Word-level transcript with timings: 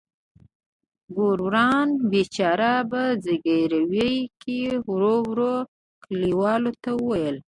ګوروان 1.15 1.87
بیچاره 2.11 2.71
په 2.89 3.01
زګیروي 3.23 4.13
کې 4.41 4.59
ورو 4.89 5.15
ورو 5.29 5.53
کلیوالو 6.03 6.71
ته 6.83 6.89
وویل. 6.95 7.35